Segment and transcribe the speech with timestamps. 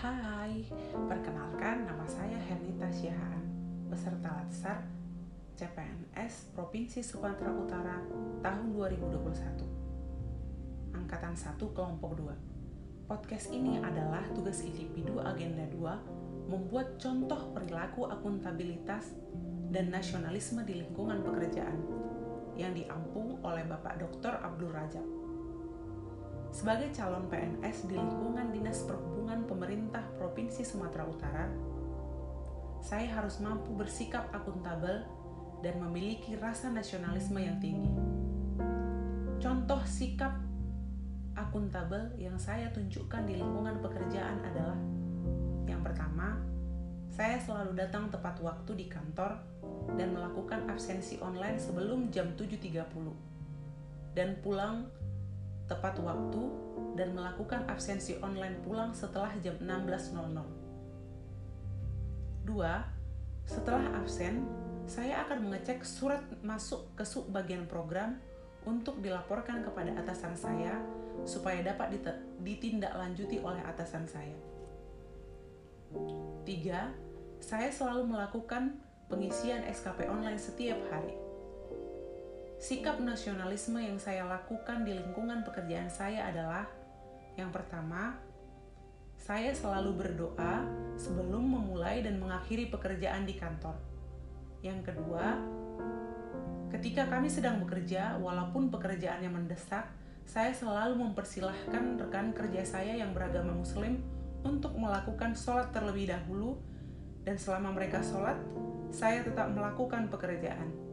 [0.00, 0.64] Hai,
[0.96, 3.44] perkenalkan nama saya Hernita Syahaan,
[3.92, 4.80] peserta Latsar
[5.60, 8.00] CPNS Provinsi Sumatera Utara
[8.40, 10.96] tahun 2021.
[10.96, 13.12] Angkatan 1 kelompok 2.
[13.12, 19.12] Podcast ini adalah tugas individu agenda 2 membuat contoh perilaku akuntabilitas
[19.68, 21.76] dan nasionalisme di lingkungan pekerjaan
[22.56, 24.48] yang diampung oleh Bapak Dr.
[24.48, 25.04] Abdul Rajab.
[26.50, 31.46] Sebagai calon PNS di lingkungan Dinas Perhubungan Pemerintah Provinsi Sumatera Utara,
[32.82, 35.06] saya harus mampu bersikap akuntabel
[35.62, 37.94] dan memiliki rasa nasionalisme yang tinggi.
[39.38, 40.34] Contoh sikap
[41.38, 44.76] akuntabel yang saya tunjukkan di lingkungan pekerjaan adalah
[45.70, 46.34] yang pertama,
[47.14, 49.38] saya selalu datang tepat waktu di kantor
[49.94, 52.82] dan melakukan absensi online sebelum jam 7.30
[54.18, 54.90] dan pulang
[55.70, 56.50] tepat waktu
[56.98, 60.18] dan melakukan absensi online pulang setelah jam 16.00.
[62.44, 62.50] 2.
[63.46, 64.42] Setelah absen,
[64.90, 68.18] saya akan mengecek surat masuk ke sub bagian program
[68.66, 70.82] untuk dilaporkan kepada atasan saya
[71.22, 71.94] supaya dapat
[72.42, 74.34] ditindaklanjuti oleh atasan saya.
[75.94, 76.50] 3.
[77.40, 81.29] Saya selalu melakukan pengisian SKP online setiap hari
[82.60, 86.68] Sikap nasionalisme yang saya lakukan di lingkungan pekerjaan saya adalah
[87.32, 88.20] yang pertama,
[89.16, 90.68] saya selalu berdoa
[91.00, 93.80] sebelum memulai dan mengakhiri pekerjaan di kantor.
[94.60, 95.40] Yang kedua,
[96.68, 99.88] ketika kami sedang bekerja, walaupun pekerjaannya mendesak,
[100.28, 104.04] saya selalu mempersilahkan rekan kerja saya yang beragama Muslim
[104.44, 106.60] untuk melakukan sholat terlebih dahulu,
[107.24, 108.36] dan selama mereka sholat,
[108.92, 110.89] saya tetap melakukan pekerjaan.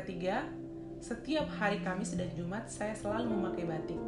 [0.00, 0.48] Ketiga,
[1.04, 4.00] setiap hari Kamis dan Jumat saya selalu memakai batik.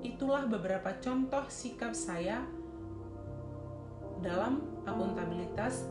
[0.00, 2.40] Itulah beberapa contoh sikap saya
[4.24, 5.84] dalam akuntabilitas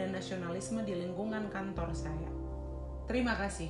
[0.00, 2.32] dan nasionalisme di lingkungan kantor saya.
[3.04, 3.68] Terima kasih.